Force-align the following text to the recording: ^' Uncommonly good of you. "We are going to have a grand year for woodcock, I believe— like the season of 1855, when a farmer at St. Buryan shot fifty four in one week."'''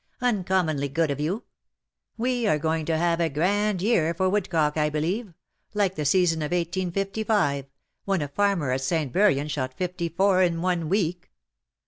^' 0.21 0.27
Uncommonly 0.27 0.89
good 0.89 1.11
of 1.11 1.19
you. 1.19 1.43
"We 2.17 2.47
are 2.47 2.57
going 2.57 2.85
to 2.87 2.97
have 2.97 3.19
a 3.19 3.29
grand 3.29 3.83
year 3.83 4.15
for 4.15 4.27
woodcock, 4.31 4.75
I 4.75 4.89
believe— 4.89 5.31
like 5.75 5.93
the 5.93 6.05
season 6.05 6.41
of 6.41 6.51
1855, 6.51 7.65
when 8.05 8.23
a 8.23 8.27
farmer 8.27 8.71
at 8.71 8.81
St. 8.81 9.13
Buryan 9.13 9.47
shot 9.47 9.75
fifty 9.75 10.09
four 10.09 10.41
in 10.41 10.63
one 10.63 10.89
week."''' 10.89 11.29